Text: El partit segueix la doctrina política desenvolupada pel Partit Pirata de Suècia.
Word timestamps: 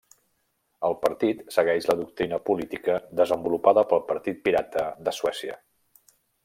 El 0.87 0.95
partit 1.03 1.43
segueix 1.57 1.89
la 1.91 1.97
doctrina 2.01 2.41
política 2.49 2.97
desenvolupada 3.23 3.87
pel 3.93 4.05
Partit 4.11 4.43
Pirata 4.49 4.91
de 5.09 5.19
Suècia. 5.23 5.65